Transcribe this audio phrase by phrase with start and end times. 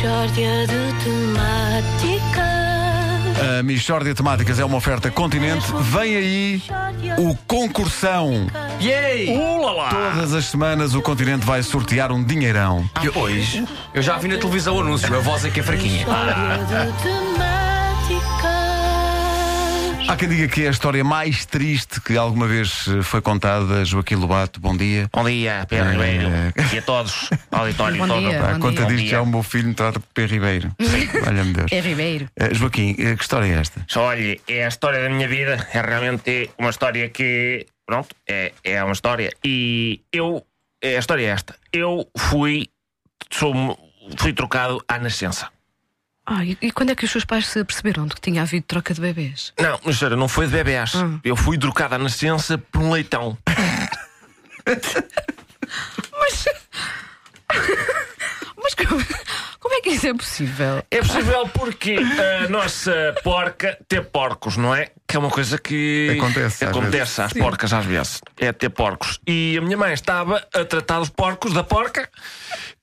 [0.00, 2.40] Mishória de temáticas.
[3.58, 5.66] A Michórdia Temáticas é uma oferta continente.
[5.78, 6.62] Vem aí
[7.18, 8.46] o concursão.
[8.80, 9.38] Yay!
[9.90, 12.88] Todas as semanas o continente vai sortear um dinheirão.
[13.02, 13.62] Eu, pois,
[13.92, 16.06] eu já vi na televisão o anúncio, a voz é que é fraquinha.
[16.06, 17.59] Mishória de temáticas.
[20.10, 23.84] Há quem diga que é a história mais triste que alguma vez eh, foi contada.
[23.84, 25.08] Joaquim Lobato, bom dia.
[25.12, 25.92] Bom dia, Pedro É.
[25.92, 26.28] Ribeiro.
[26.74, 28.18] E a todos, auditório Bom todo.
[28.18, 28.42] dia.
[28.54, 28.96] Bom conta dia.
[28.96, 30.26] disto, já o meu filho me trata por P.
[30.26, 30.74] Ribeiro.
[31.28, 31.70] Olha-me Deus.
[31.70, 32.28] É Ribeiro.
[32.36, 33.84] Eh, Joaquim, eh, que história é esta?
[33.86, 35.64] Só olhe, é a história da minha vida.
[35.72, 37.64] É realmente uma história que.
[37.86, 39.30] Pronto, é, é uma história.
[39.44, 40.44] E eu.
[40.82, 41.54] é, A história é esta.
[41.72, 42.66] Eu fui.
[43.30, 43.54] Sou,
[44.18, 45.48] fui trocado à nascença.
[46.32, 48.64] Ah, e, e quando é que os seus pais se perceberam de que tinha havido
[48.64, 49.52] troca de bebês?
[49.58, 50.94] Não, mas senhora, não foi de bebés.
[50.94, 51.18] Hum.
[51.24, 53.36] Eu fui trocado à nascença por um leitão.
[56.20, 56.44] Mas.
[58.62, 59.04] Mas como,
[59.58, 60.84] como é que isso é possível?
[60.88, 61.96] É possível porque
[62.44, 64.92] a nossa porca ter porcos, não é?
[65.08, 68.20] Que é uma coisa que Acontece, às acontece às porcas às vezes.
[68.38, 69.18] É ter porcos.
[69.26, 72.08] E a minha mãe estava a tratar os porcos da porca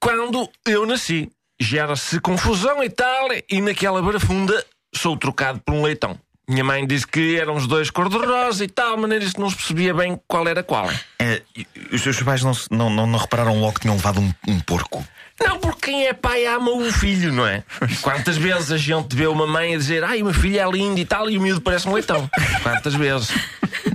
[0.00, 1.30] quando eu nasci.
[1.60, 6.18] Gera-se confusão e tal, e naquela barafunda sou trocado por um leitão.
[6.48, 9.92] Minha mãe disse que eram os dois cor-de-rosa e tal, maneira que não se percebia
[9.92, 10.88] bem qual era qual.
[11.18, 11.42] É,
[11.90, 15.04] os seus pais não, não, não, não repararam logo que tinham levado um, um porco?
[15.40, 17.64] Não, porque quem é pai ama o filho, não é?
[18.00, 21.00] Quantas vezes a gente vê uma mãe a dizer ai, o meu filho é lindo
[21.00, 22.30] e tal, e o miúdo parece um leitão?
[22.62, 23.30] Quantas vezes?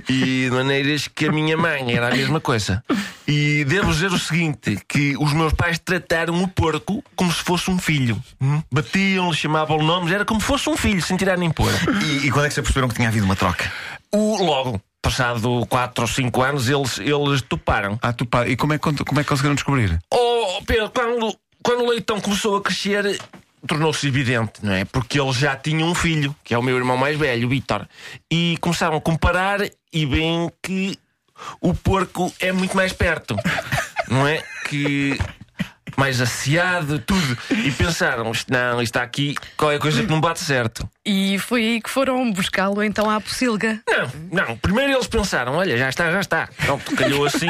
[0.08, 2.84] E de maneiras que a minha mãe era a mesma coisa.
[3.26, 7.70] E devo dizer o seguinte: que os meus pais trataram o porco como se fosse
[7.70, 8.22] um filho.
[8.40, 8.62] Hum?
[8.70, 11.72] Batiam-lhe, chamavam-lhe nomes, era como se fosse um filho, sem tirar nem pôr.
[12.02, 13.70] E, e quando é que se perceberam que tinha havido uma troca?
[14.10, 17.98] O, logo, passado 4 ou 5 anos, eles, eles toparam.
[18.02, 19.98] Ah, pá, e como é, que, como é que conseguiram descobrir?
[20.12, 23.18] Oh, Pedro, quando, quando o leitão começou a crescer,
[23.66, 24.84] tornou-se evidente, não é?
[24.84, 27.86] Porque ele já tinha um filho, que é o meu irmão mais velho, o Vítor.
[28.30, 29.60] E começaram a comparar
[29.92, 30.96] e veem que
[31.60, 33.36] o porco é muito mais perto,
[34.08, 34.42] não é?
[34.68, 35.18] Que
[35.96, 37.38] mais asseado, tudo.
[37.50, 40.88] E pensaram, não, isto está aqui, qualquer coisa que não bate certo.
[41.04, 43.82] E foi aí que foram buscá-lo então à pocilga.
[43.88, 44.56] Não, não.
[44.56, 46.48] Primeiro eles pensaram: olha, já está, já está.
[46.64, 47.48] Pronto, calhou assim,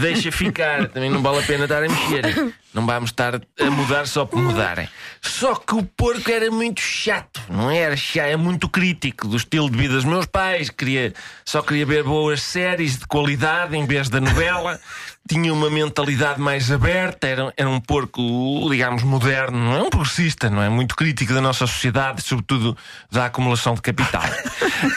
[0.00, 0.88] deixa ficar.
[0.88, 2.54] Também não vale a pena estar a mexer.
[2.72, 4.88] Não vamos estar a mudar só por mudarem.
[5.22, 9.70] Só que o porco era muito chato, não era chato, é muito crítico do estilo
[9.70, 10.68] de vida dos meus pais.
[10.68, 11.14] Queria,
[11.44, 14.78] só queria ver boas séries de qualidade em vez da novela.
[15.28, 18.22] Tinha uma mentalidade mais aberta, era, era um porco,
[18.70, 20.68] digamos, moderno, não é um progressista, não é?
[20.68, 22.45] Muito crítico da nossa sociedade, sobretudo
[23.10, 24.22] da acumulação de capital.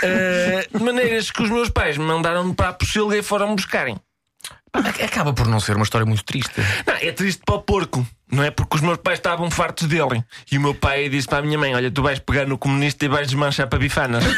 [0.03, 3.97] Eh, de maneiras que os meus pais me mandaram para a Pocilga e foram buscarem.
[4.73, 6.61] Acaba por não ser uma história muito triste.
[6.85, 8.51] Não, é triste para o porco, não é?
[8.51, 10.23] Porque os meus pais estavam fartos dele.
[10.51, 13.05] E o meu pai disse para a minha mãe: Olha, tu vais pegar no comunista
[13.05, 14.23] e vais desmanchar para bifanas.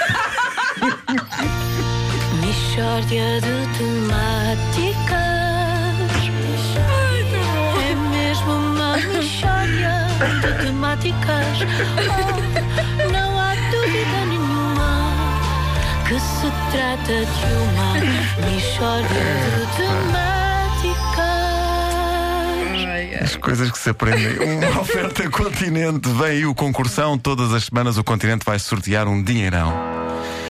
[3.12, 5.11] De temáticas.
[10.42, 11.58] De temáticas.
[11.58, 15.14] Oh, não há dúvida nenhuma
[16.08, 17.94] que se trata de uma
[18.50, 19.24] mishória
[19.56, 20.42] de temáticas.
[23.22, 24.58] As coisas que se aprendem.
[24.58, 26.10] Uma oferta continente.
[26.10, 27.18] Vem aí o concursão.
[27.18, 29.91] Todas as semanas o continente vai sortear um dinheirão.